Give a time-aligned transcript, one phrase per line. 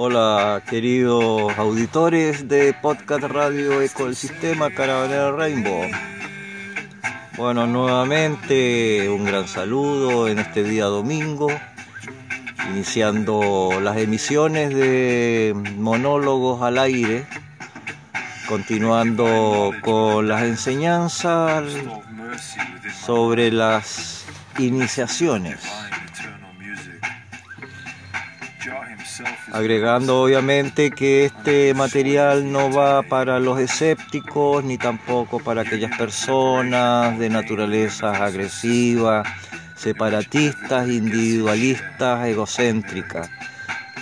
[0.00, 5.90] Hola queridos auditores de Podcast Radio Eco del Sistema Caravanera Rainbow.
[7.36, 11.48] Bueno, nuevamente un gran saludo en este día domingo,
[12.70, 17.26] iniciando las emisiones de monólogos al aire,
[18.48, 21.64] continuando con las enseñanzas
[23.04, 24.26] sobre las
[24.60, 25.77] iniciaciones
[29.52, 37.18] agregando obviamente que este material no va para los escépticos ni tampoco para aquellas personas
[37.18, 39.22] de naturaleza agresiva,
[39.76, 43.30] separatistas, individualistas, egocéntricas,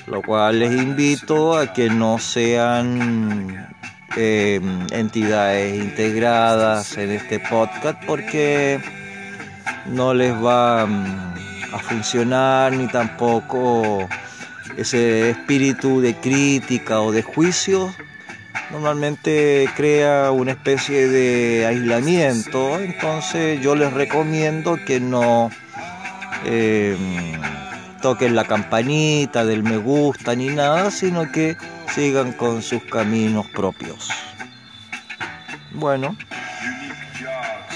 [0.07, 3.69] lo cual les invito a que no sean
[4.17, 4.61] eh,
[4.91, 8.81] entidades integradas en este podcast porque
[9.87, 14.09] no les va mm, a funcionar ni tampoco
[14.77, 17.95] ese espíritu de crítica o de juicio
[18.71, 25.51] normalmente crea una especie de aislamiento, entonces yo les recomiendo que no
[26.45, 27.41] em,
[28.03, 31.57] toquen la campanita del me gusta ni nada, sino que
[31.95, 34.11] sigan con sus caminos propios.
[35.73, 36.17] Bueno,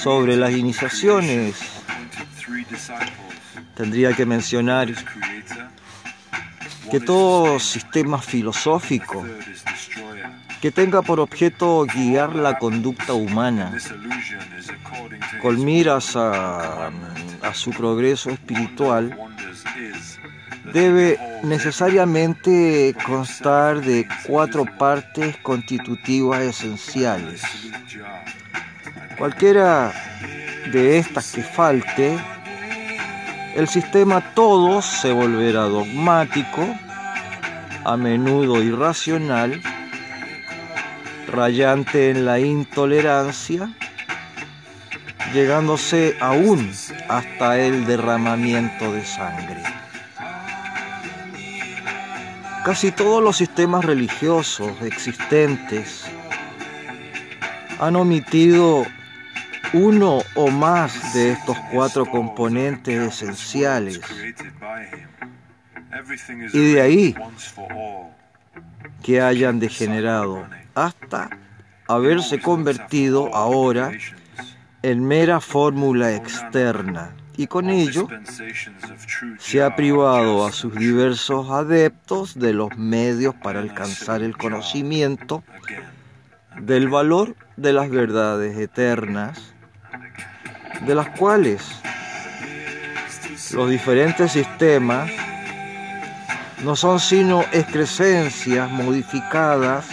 [0.02, 1.56] sobre las iniciaciones,
[3.74, 4.88] tendría que mencionar
[6.90, 9.24] que todo sistema filosófico
[10.60, 13.72] que tenga por objeto guiar la conducta humana
[15.40, 16.90] con miras a,
[17.42, 19.16] a su progreso espiritual
[20.72, 27.42] debe necesariamente constar de cuatro partes constitutivas esenciales.
[29.18, 29.92] Cualquiera
[30.72, 32.18] de estas que falte
[33.54, 36.66] el sistema todo se volverá dogmático,
[37.84, 39.60] a menudo irracional,
[41.26, 43.70] rayante en la intolerancia,
[45.32, 46.70] llegándose aún
[47.08, 49.62] hasta el derramamiento de sangre.
[52.64, 56.04] Casi todos los sistemas religiosos existentes
[57.78, 58.84] han omitido
[59.72, 64.00] uno o más de estos cuatro componentes esenciales.
[66.52, 67.14] Y de ahí
[69.02, 71.30] que hayan degenerado hasta
[71.88, 73.92] haberse convertido ahora
[74.82, 78.08] en mera fórmula externa y con ello
[79.38, 85.42] se ha privado a sus diversos adeptos de los medios para alcanzar el conocimiento
[86.60, 89.54] del valor de las verdades eternas
[90.86, 91.62] de las cuales
[93.52, 95.10] los diferentes sistemas
[96.62, 99.86] no son sino excrescencias modificadas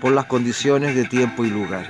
[0.00, 1.86] por las condiciones de tiempo y lugar.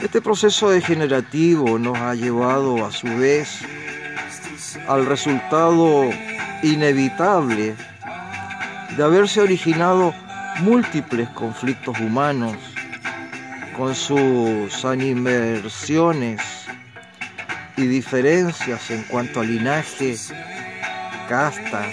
[0.00, 3.60] Este proceso degenerativo nos ha llevado a su vez
[4.86, 6.10] al resultado
[6.62, 7.74] inevitable
[8.96, 10.14] de haberse originado
[10.60, 12.56] múltiples conflictos humanos
[13.76, 16.40] con sus animversiones
[17.76, 20.16] y diferencias en cuanto a linaje,
[21.28, 21.84] casta,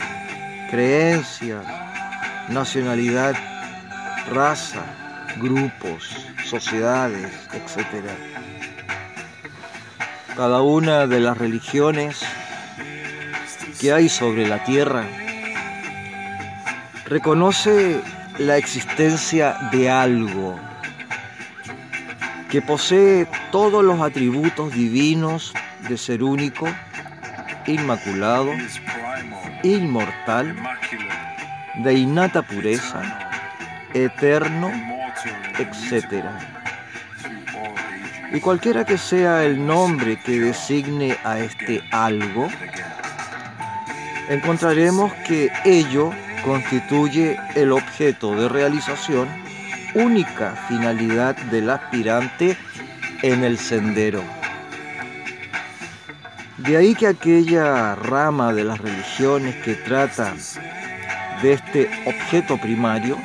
[0.72, 1.66] creencias,
[2.48, 3.36] nacionalidad,
[4.32, 4.82] raza,
[5.42, 6.10] grupos,
[6.46, 8.06] sociedades, etc.
[10.38, 12.22] Cada una de las religiones
[13.82, 15.06] que hay sobre la tierra
[17.06, 18.02] reconoce
[18.40, 20.58] la existencia de algo
[22.54, 25.54] que posee todos los atributos divinos
[25.90, 26.68] de ser único,
[27.66, 28.52] inmaculado,
[29.64, 30.56] inmortal,
[31.78, 33.02] de innata pureza,
[33.96, 34.72] eterno,
[35.58, 36.26] etc.
[38.32, 42.48] Y cualquiera que sea el nombre que designe a este algo,
[44.30, 46.12] encontraremos que ello
[46.46, 49.28] constituye el objeto de realización
[49.96, 52.58] única finalidad del aspirante
[53.22, 54.24] en el sendero.
[56.58, 60.34] De ahí que aquella rama de las religiones que trata
[61.42, 63.18] de este objeto primario,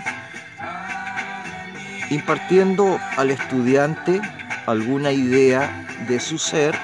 [2.10, 4.20] impartiendo al estudiante
[4.66, 6.74] alguna idea de su ser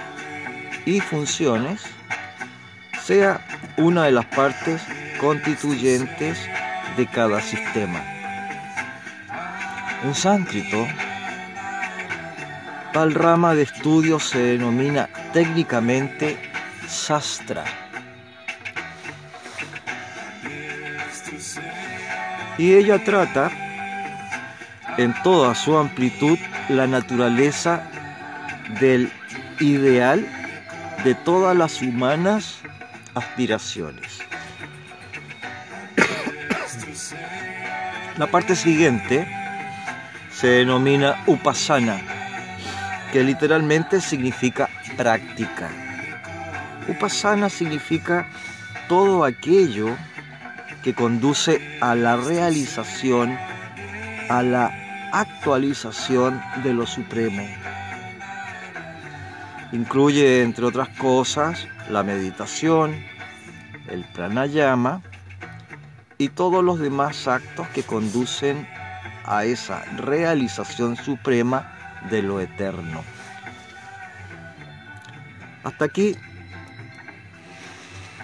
[0.86, 1.82] y funciones,
[3.02, 3.40] sea
[3.76, 4.80] una de las partes
[5.18, 6.38] constituyentes
[6.96, 8.13] de cada sistema.
[10.04, 10.86] En sánscrito,
[12.92, 16.36] tal rama de estudio se denomina técnicamente
[16.86, 17.64] sastra.
[22.58, 23.50] Y ella trata
[24.98, 27.84] en toda su amplitud la naturaleza
[28.80, 29.10] del
[29.58, 30.28] ideal
[31.02, 32.58] de todas las humanas
[33.14, 34.18] aspiraciones.
[38.18, 39.43] La parte siguiente
[40.34, 42.00] se denomina upasana,
[43.12, 45.70] que literalmente significa práctica.
[46.88, 48.26] Upasana significa
[48.88, 49.96] todo aquello
[50.82, 53.38] que conduce a la realización,
[54.28, 54.72] a la
[55.12, 57.46] actualización de lo supremo.
[59.72, 62.94] Incluye, entre otras cosas, la meditación,
[63.88, 65.00] el pranayama,
[66.18, 68.68] y todos los demás actos que conducen
[69.24, 71.72] a esa realización suprema
[72.10, 73.02] de lo eterno.
[75.62, 76.16] Hasta aquí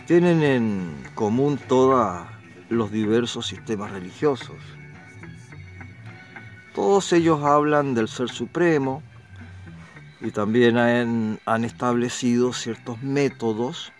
[0.07, 2.27] tienen en común todos
[2.69, 4.57] los diversos sistemas religiosos.
[6.75, 9.03] Todos ellos hablan del Ser Supremo
[10.21, 13.93] y también han, han establecido ciertos métodos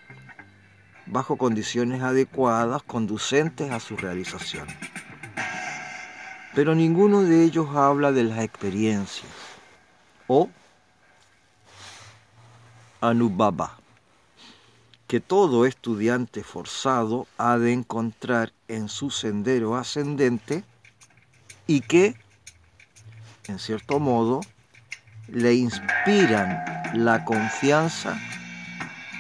[1.07, 4.69] bajo condiciones adecuadas conducentes a su realización.
[6.55, 9.31] Pero ninguno de ellos habla de las experiencias
[10.27, 10.49] o
[13.01, 13.79] anubaba,
[15.07, 20.65] que todo estudiante forzado ha de encontrar en su sendero ascendente
[21.67, 22.17] y que,
[23.47, 24.41] en cierto modo,
[25.29, 26.65] le inspiran
[26.95, 28.19] la confianza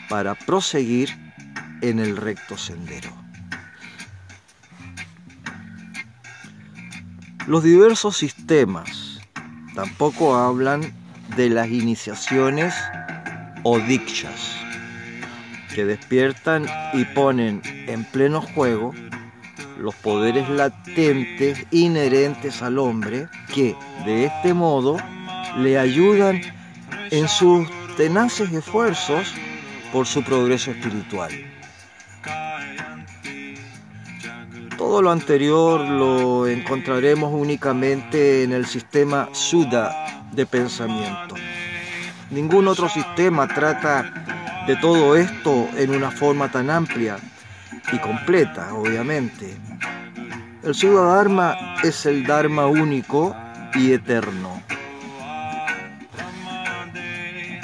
[0.08, 1.10] para proseguir
[1.80, 3.19] en el recto sendero.
[7.50, 9.19] Los diversos sistemas
[9.75, 10.94] tampoco hablan
[11.35, 12.73] de las iniciaciones
[13.64, 14.55] o dikshas
[15.75, 18.94] que despiertan y ponen en pleno juego
[19.81, 23.75] los poderes latentes inherentes al hombre que
[24.05, 24.99] de este modo
[25.58, 26.41] le ayudan
[27.11, 27.67] en sus
[27.97, 29.35] tenaces esfuerzos
[29.93, 31.32] por su progreso espiritual.
[34.90, 41.37] Todo lo anterior lo encontraremos únicamente en el sistema Suda de pensamiento.
[42.32, 47.19] Ningún otro sistema trata de todo esto en una forma tan amplia
[47.92, 49.56] y completa, obviamente.
[50.64, 53.37] El Suda Dharma es el Dharma único
[53.75, 54.60] y eterno.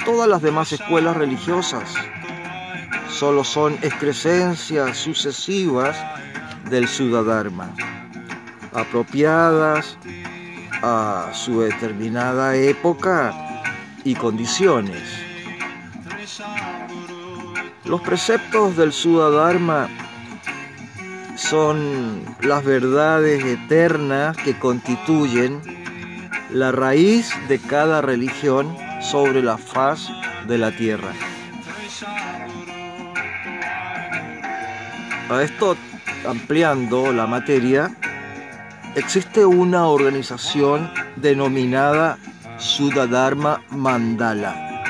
[0.05, 1.93] Todas las demás escuelas religiosas
[3.09, 5.97] solo son excrescencias sucesivas
[6.69, 7.69] del Sudadharma,
[8.73, 9.97] apropiadas
[10.81, 13.33] a su determinada época
[14.03, 15.01] y condiciones.
[17.85, 19.89] Los preceptos del Sudadharma
[21.35, 25.61] son las verdades eternas que constituyen
[26.51, 30.09] la raíz de cada religión sobre la faz
[30.47, 31.11] de la tierra.
[35.29, 35.75] A esto
[36.27, 37.95] ampliando la materia,
[38.95, 42.17] existe una organización denominada
[42.57, 44.83] Sudadharma Mandala,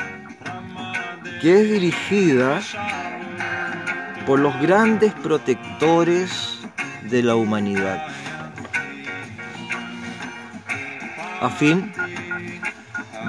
[1.40, 2.60] que es dirigida
[4.26, 6.58] por los grandes protectores
[7.02, 8.06] de la humanidad,
[11.40, 11.92] a fin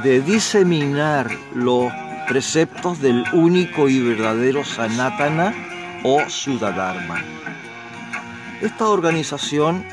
[0.03, 1.91] de diseminar los
[2.27, 5.53] preceptos del único y verdadero Sanatana
[6.03, 7.23] o Sudadharma.
[8.61, 9.85] Esta organización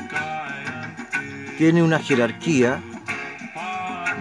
[1.57, 2.81] tiene una jerarquía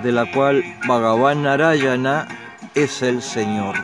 [0.05, 2.29] de la cual Bhagavan Narayana
[2.75, 3.75] es el Señor.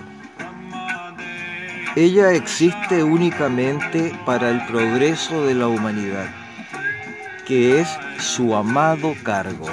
[1.96, 6.26] Ella existe únicamente para el progreso de la humanidad,
[7.44, 7.88] que es
[8.18, 9.68] su amado cargo.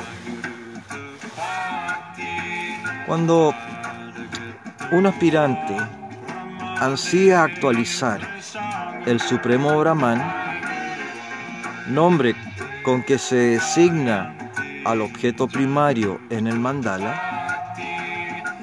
[3.05, 3.53] Cuando
[4.91, 5.77] un aspirante
[6.79, 8.19] ansía actualizar
[9.05, 10.38] el Supremo Brahman,
[11.89, 12.36] nombre
[12.84, 14.36] con que se designa
[14.86, 17.75] al objeto primario en el mandala,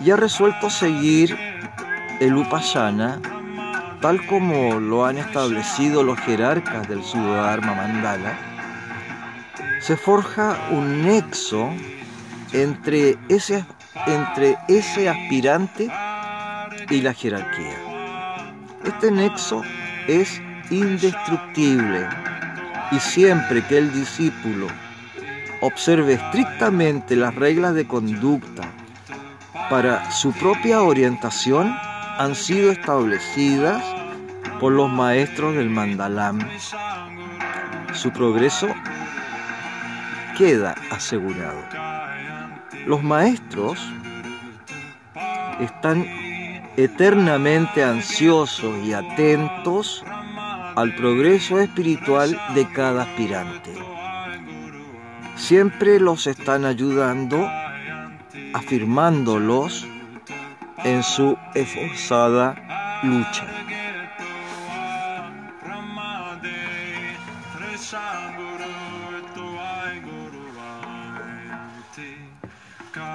[0.04, 1.36] y ha resuelto seguir
[2.20, 3.20] el Upasana
[4.00, 8.38] tal como lo han establecido los jerarcas del Sudharma Mandala,
[9.80, 11.70] se forja un nexo
[12.52, 13.64] entre ese,
[14.06, 15.90] entre ese aspirante
[16.90, 17.76] y la jerarquía.
[18.84, 19.62] Este nexo
[20.06, 20.40] es
[20.70, 22.06] indestructible
[22.90, 24.66] y siempre que el discípulo
[25.60, 28.62] observe estrictamente las reglas de conducta
[29.70, 31.74] para su propia orientación
[32.18, 33.82] han sido establecidas
[34.60, 36.38] por los maestros del Mandalam.
[37.92, 38.68] su progreso
[40.36, 41.62] queda asegurado.
[42.86, 43.78] Los maestros
[45.60, 46.06] están
[46.76, 50.04] eternamente ansiosos y atentos
[50.76, 53.72] al progreso espiritual de cada aspirante.
[55.34, 57.48] Siempre los están ayudando,
[58.52, 59.86] afirmándolos
[60.84, 63.46] en su esforzada lucha.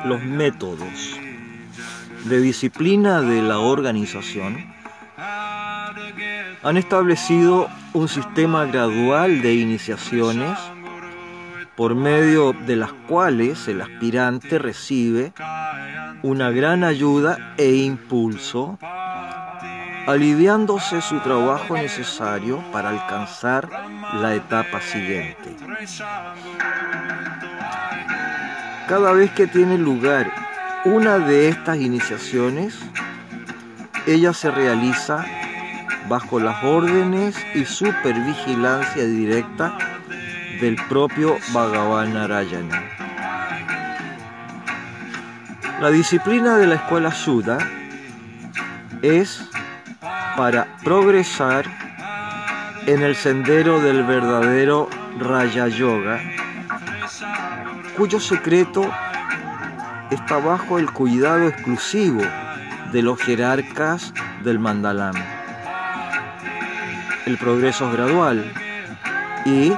[0.06, 1.20] Los métodos
[2.26, 4.81] de disciplina de la organización
[6.64, 10.58] han establecido un sistema gradual de iniciaciones
[11.76, 15.34] por medio de las cuales el aspirante recibe
[16.22, 18.78] una gran ayuda e impulso,
[20.06, 23.68] aliviándose su trabajo necesario para alcanzar
[24.14, 25.56] la etapa siguiente.
[28.88, 30.32] Cada vez que tiene lugar
[30.86, 32.78] una de estas iniciaciones,
[34.06, 35.26] ella se realiza
[36.12, 39.78] bajo las órdenes y supervigilancia directa
[40.60, 42.84] del propio Bhagavan Narayana.
[45.80, 47.60] La disciplina de la escuela Sudha
[49.02, 49.42] es
[50.36, 51.64] para progresar
[52.88, 56.20] en el sendero del verdadero Raya Yoga,
[57.96, 58.84] cuyo secreto
[60.10, 62.22] está bajo el cuidado exclusivo
[62.92, 64.14] de los jerarcas
[64.44, 65.31] del Mandalam.
[67.26, 68.52] El progreso es gradual
[69.46, 69.72] y,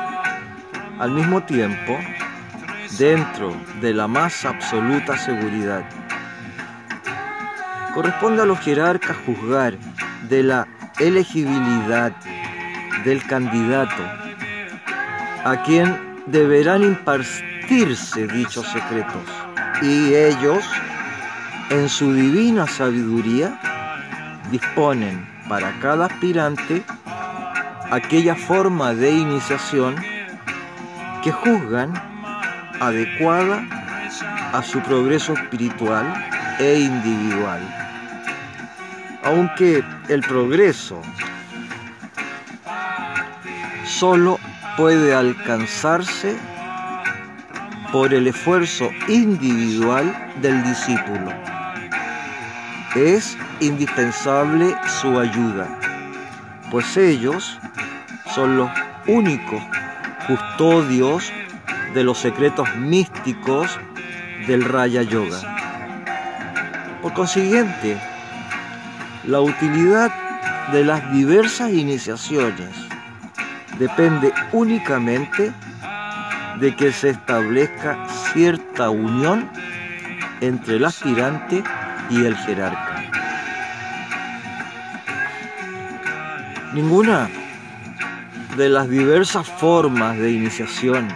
[1.00, 2.00] al mismo tiempo,
[2.98, 5.84] dentro de la más absoluta seguridad.
[7.94, 9.78] Corresponde a los jerarcas juzgar
[10.30, 10.68] de la
[11.00, 12.14] elegibilidad
[13.04, 14.04] del candidato
[15.44, 19.24] a quien deberán impartirse dichos secretos
[19.82, 20.64] y ellos,
[21.70, 23.60] en su divina sabiduría,
[24.50, 26.84] disponen para cada aspirante
[27.94, 29.96] aquella forma de iniciación
[31.24, 31.94] que juzgan
[32.80, 33.64] adecuada
[34.52, 36.12] a su progreso espiritual
[36.58, 37.62] e individual.
[39.24, 41.00] Aunque el progreso
[43.86, 44.40] solo
[44.76, 46.36] puede alcanzarse
[47.92, 51.32] por el esfuerzo individual del discípulo.
[52.96, 55.68] Es indispensable su ayuda,
[56.72, 57.60] pues ellos
[58.34, 58.70] son los
[59.08, 59.62] únicos
[60.28, 61.32] custodios
[61.94, 63.80] de los secretos místicos
[64.48, 65.40] del Raya Yoga.
[67.02, 67.98] Por consiguiente,
[69.26, 70.12] la utilidad
[70.72, 72.70] de las diversas iniciaciones
[73.78, 75.52] depende únicamente
[76.60, 79.50] de que se establezca cierta unión
[80.42, 81.64] entre el aspirante
[82.10, 83.04] y el jerarca.
[86.74, 87.30] Ninguna
[88.58, 91.08] de las diversas formas de iniciación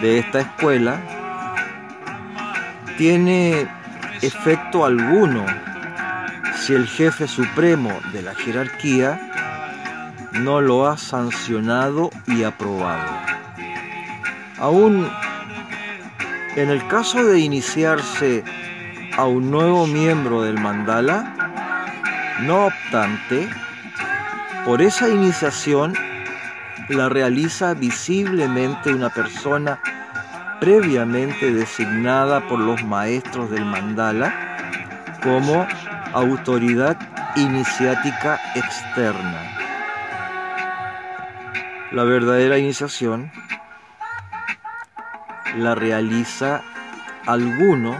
[0.00, 1.00] de esta escuela
[2.96, 3.66] tiene
[4.22, 5.44] efecto alguno
[6.56, 9.20] si el jefe supremo de la jerarquía
[10.32, 13.12] no lo ha sancionado y aprobado.
[14.58, 15.06] Aún
[16.56, 18.44] en el caso de iniciarse
[19.16, 21.34] a un nuevo miembro del mandala,
[22.42, 23.48] no obstante,
[24.64, 25.94] por esa iniciación
[26.88, 29.80] la realiza visiblemente una persona
[30.60, 34.32] previamente designada por los maestros del mandala
[35.22, 35.66] como
[36.12, 36.96] autoridad
[37.36, 39.50] iniciática externa.
[41.92, 43.30] La verdadera iniciación
[45.56, 46.62] la realiza
[47.26, 47.96] alguno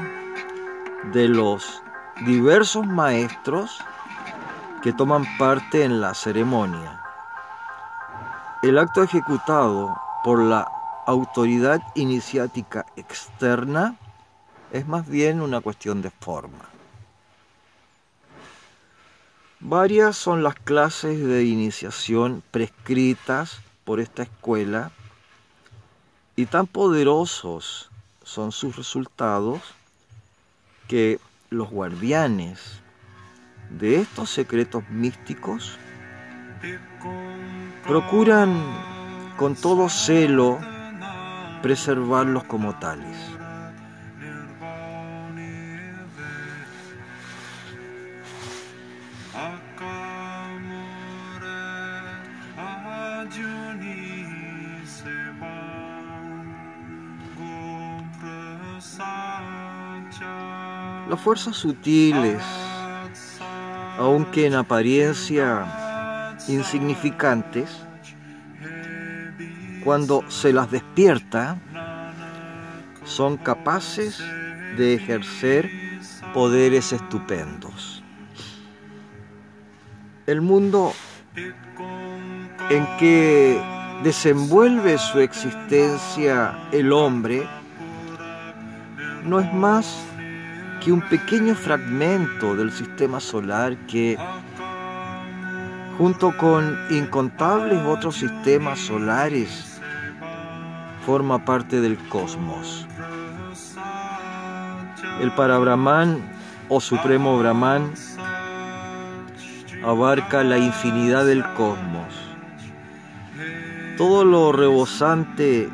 [1.12, 1.82] de los
[2.24, 3.82] diversos maestros
[4.82, 7.03] que toman parte en la ceremonia.
[8.64, 9.94] El acto ejecutado
[10.24, 10.66] por la
[11.06, 13.98] autoridad iniciática externa
[14.72, 16.70] es más bien una cuestión de forma.
[19.60, 24.92] Varias son las clases de iniciación prescritas por esta escuela
[26.34, 27.90] y tan poderosos
[28.22, 29.60] son sus resultados
[30.88, 32.80] que los guardianes
[33.68, 35.78] de estos secretos místicos
[37.86, 38.54] procuran
[39.36, 40.58] con todo celo
[41.62, 43.16] preservarlos como tales.
[61.08, 62.42] Las fuerzas sutiles,
[63.98, 65.83] aunque en apariencia
[66.48, 67.70] insignificantes,
[69.84, 71.58] cuando se las despierta,
[73.04, 74.18] son capaces
[74.76, 75.70] de ejercer
[76.32, 78.02] poderes estupendos.
[80.26, 80.92] El mundo
[82.70, 83.60] en que
[84.02, 87.46] desenvuelve su existencia el hombre
[89.24, 90.04] no es más
[90.82, 94.18] que un pequeño fragmento del sistema solar que,
[95.98, 99.80] junto con incontables otros sistemas solares,
[101.06, 102.86] forma parte del cosmos.
[105.20, 106.18] El Parabrahman
[106.68, 107.92] o Supremo Brahman
[109.84, 112.14] abarca la infinidad del cosmos.
[113.96, 115.68] Todo lo rebosante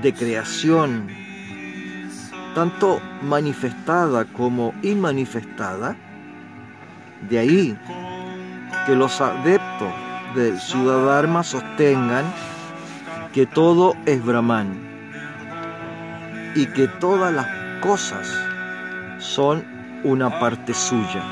[0.00, 1.08] de creación,
[2.54, 5.96] tanto manifestada como inmanifestada,
[7.22, 7.78] de ahí
[8.86, 9.92] que los adeptos
[10.34, 12.24] del Ciudadharma sostengan
[13.32, 14.78] que todo es Brahman
[16.54, 17.46] y que todas las
[17.80, 18.28] cosas
[19.18, 19.64] son
[20.04, 21.22] una parte suya.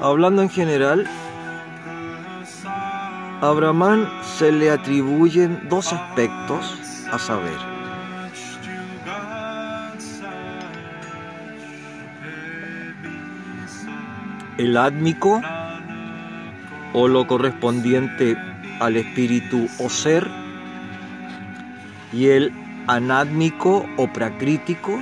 [0.00, 1.06] Hablando en general,
[3.40, 6.78] a Brahman se le atribuyen dos aspectos
[7.10, 7.73] a saber.
[14.58, 15.42] El átmico
[16.92, 18.36] o lo correspondiente
[18.80, 20.28] al espíritu o ser
[22.12, 22.52] y el
[22.86, 24.98] anátmico o pracrítico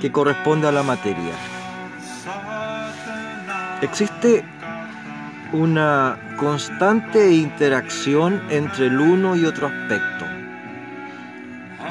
[0.00, 1.34] que corresponde a la materia.
[3.82, 4.44] Existe
[5.52, 10.24] una constante interacción entre el uno y otro aspecto.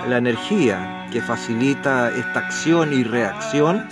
[0.09, 3.87] La energía que facilita esta acción y reacción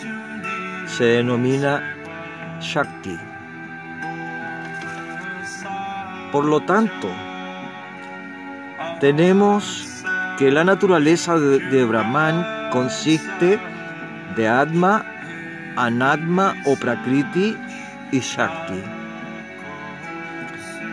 [0.87, 1.92] se denomina
[2.63, 3.19] Shakti.
[6.31, 7.09] Por lo tanto,
[8.99, 10.03] tenemos
[10.39, 13.59] que la naturaleza de, Brahman consiste
[14.35, 15.05] de Atma,
[15.75, 17.55] Anatma o Prakriti
[18.11, 18.81] y Shakti.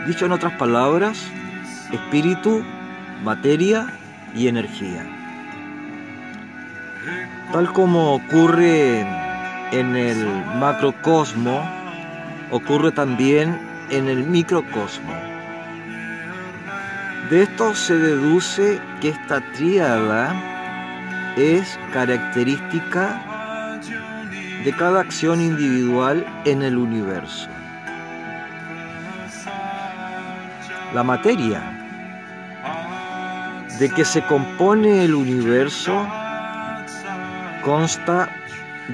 [0.07, 1.31] Dicho en otras palabras,
[1.93, 2.63] espíritu,
[3.25, 3.87] materia
[4.35, 5.07] y energía.
[7.53, 9.20] Tal como ocurre
[9.73, 11.63] en el macrocosmo,
[12.51, 13.59] ocurre también
[13.91, 15.13] en el microcosmo.
[17.31, 20.35] De esto se deduce que esta tríada
[21.37, 23.21] es característica
[24.65, 27.49] de cada acción individual en el universo.
[30.93, 31.63] La materia
[33.79, 36.07] de que se compone el universo
[37.65, 38.29] consta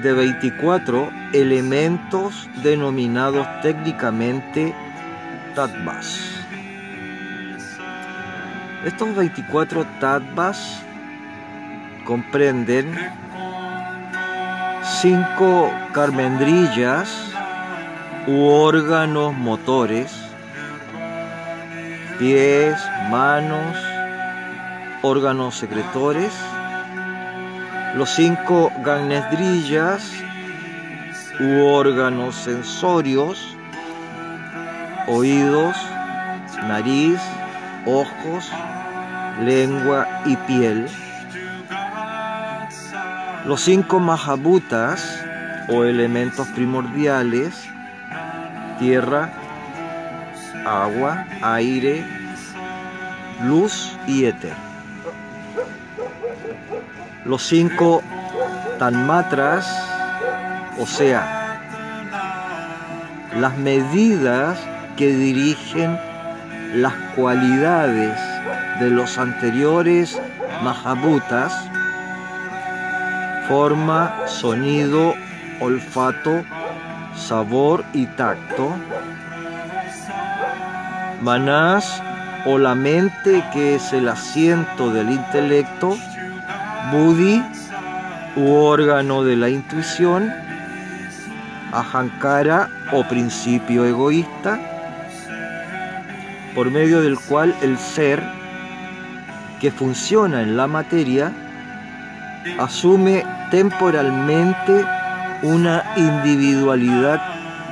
[0.01, 4.73] de 24 elementos denominados técnicamente
[5.55, 6.19] tattvas.
[8.85, 10.81] Estos 24 tattvas
[12.05, 12.95] comprenden
[15.01, 17.09] cinco carmendrillas
[18.27, 20.11] u órganos motores,
[22.19, 22.79] pies,
[23.09, 23.77] manos,
[25.01, 26.33] órganos secretores,
[27.97, 30.03] los cinco ganedrillas
[31.39, 33.57] u órganos sensorios,
[35.07, 35.75] oídos,
[36.67, 37.19] nariz,
[37.87, 38.51] ojos,
[39.43, 40.87] lengua y piel.
[43.45, 45.25] Los cinco mahabutas
[45.67, 47.67] o elementos primordiales,
[48.77, 49.31] tierra,
[50.67, 52.05] agua, aire,
[53.41, 54.66] luz y éter.
[57.27, 58.01] Los cinco
[58.79, 59.67] tanmatras,
[60.79, 61.59] o sea,
[63.35, 64.57] las medidas
[64.95, 65.99] que dirigen
[66.73, 68.17] las cualidades
[68.79, 70.19] de los anteriores
[70.63, 71.53] Mahabutas,
[73.47, 75.13] forma, sonido,
[75.59, 76.43] olfato,
[77.15, 78.71] sabor y tacto.
[81.21, 82.01] Manás
[82.45, 85.95] o la mente que es el asiento del intelecto,
[86.91, 87.43] Buddhi
[88.35, 90.31] u órgano de la intuición,
[91.71, 94.59] Ahankara o principio egoísta,
[96.55, 98.23] por medio del cual el ser
[99.59, 101.31] que funciona en la materia
[102.59, 104.85] asume temporalmente
[105.41, 107.21] una individualidad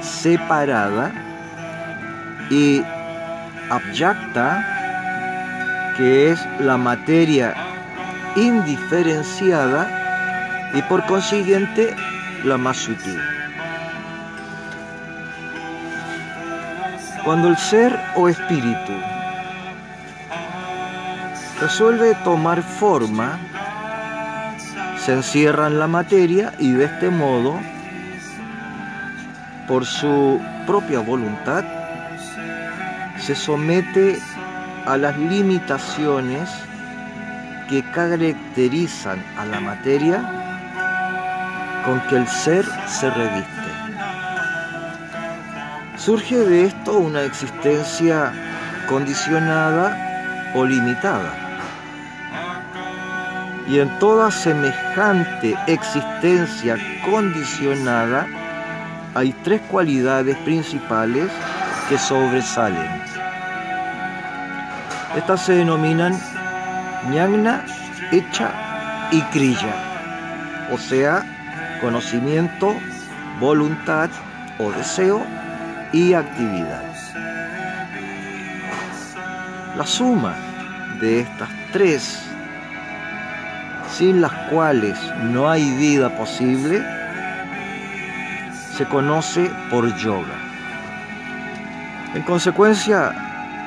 [0.02, 1.12] separada
[2.50, 2.84] y
[3.70, 4.66] abyakta
[5.98, 7.65] que es la materia
[8.36, 11.96] indiferenciada y por consiguiente
[12.44, 13.20] la más sutil.
[17.24, 18.94] Cuando el ser o espíritu
[21.60, 23.40] resuelve tomar forma,
[24.98, 27.60] se encierra en la materia y de este modo,
[29.68, 31.64] por su propia voluntad,
[33.18, 34.20] se somete
[34.86, 36.50] a las limitaciones
[37.70, 40.22] que caracterizan a la materia
[41.86, 43.52] con que el ser se reviste.
[45.98, 48.32] Surge de esto una existencia
[48.88, 51.34] condicionada o limitada.
[53.68, 56.78] Y en toda semejante existencia
[57.10, 58.28] condicionada
[59.16, 61.32] hay tres cualidades principales
[61.90, 62.90] que sobresalen.
[65.16, 66.14] Estas se denominan
[67.10, 67.64] ñagna,
[68.12, 68.52] hecha
[69.12, 69.76] y crilla,
[70.72, 71.24] o sea,
[71.82, 72.76] conocimiento,
[73.40, 74.10] voluntad
[74.58, 75.22] o deseo
[75.92, 76.84] y actividad.
[79.78, 80.36] La suma
[81.00, 82.22] de estas tres,
[83.90, 84.98] sin las cuales
[85.32, 86.82] no hay vida posible,
[88.78, 90.36] se conoce por yoga.
[92.14, 93.25] En consecuencia,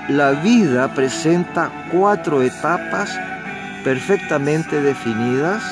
[0.09, 3.19] la vida presenta cuatro etapas
[3.85, 5.63] perfectamente definidas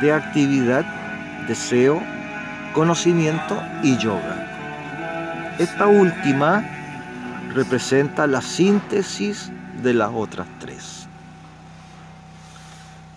[0.00, 0.84] de actividad,
[1.48, 2.00] deseo,
[2.72, 5.56] conocimiento y yoga.
[5.58, 6.64] Esta última
[7.52, 9.50] representa la síntesis
[9.82, 11.08] de las otras tres.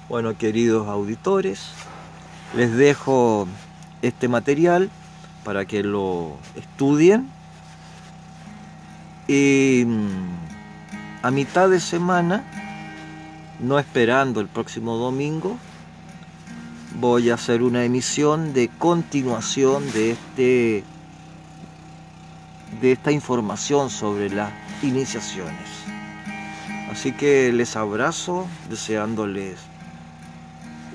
[0.10, 1.68] Bueno, queridos auditores,
[2.56, 3.48] les dejo
[4.02, 4.90] este material
[5.44, 7.30] para que lo estudien
[9.32, 12.44] y mm, a mitad de semana,
[13.62, 15.58] no esperando el próximo domingo,
[17.00, 20.84] voy a hacer una emisión de continuación de este
[22.82, 24.52] de esta información sobre las
[24.84, 25.70] iniciaciones.
[26.92, 29.60] Así que les abrazo deseándoles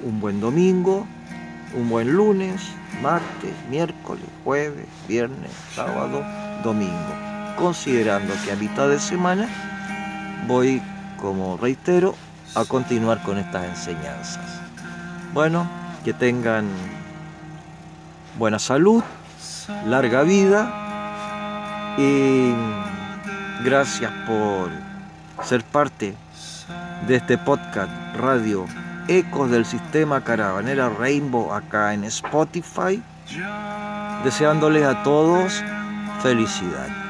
[0.04, 1.06] un buen domingo,
[1.74, 2.60] un buen lunes,
[3.00, 6.22] martes, miércoles, jueves, viernes, sábado,
[6.62, 7.35] domingo.
[7.56, 9.48] Considerando que a mitad de semana
[10.46, 10.82] voy,
[11.18, 12.14] como reitero,
[12.54, 14.60] a continuar con estas enseñanzas.
[15.32, 15.66] Bueno,
[16.04, 16.68] que tengan
[18.38, 19.02] buena salud,
[19.86, 22.52] larga vida y
[23.64, 24.70] gracias por
[25.44, 26.14] ser parte
[27.06, 28.66] de este podcast radio
[29.08, 33.02] Ecos del Sistema Caravanera Rainbow acá en Spotify.
[34.24, 35.62] Deseándoles a todos
[36.22, 37.05] felicidad.